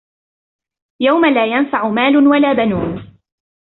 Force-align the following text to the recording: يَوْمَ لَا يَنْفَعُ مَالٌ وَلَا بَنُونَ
يَوْمَ 1.01 1.25
لَا 1.25 1.45
يَنْفَعُ 1.45 1.89
مَالٌ 1.89 2.27
وَلَا 2.27 2.53
بَنُونَ 2.53 3.13